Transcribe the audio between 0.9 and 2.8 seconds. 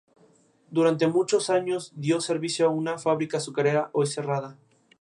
muchos años dio servicio a